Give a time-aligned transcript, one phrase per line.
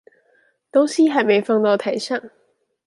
[0.71, 2.19] 東西還沒放到台上